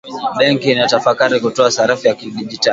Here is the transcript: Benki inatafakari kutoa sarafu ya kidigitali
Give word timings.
Benki 0.39 0.71
inatafakari 0.71 1.39
kutoa 1.39 1.71
sarafu 1.71 2.07
ya 2.07 2.15
kidigitali 2.15 2.69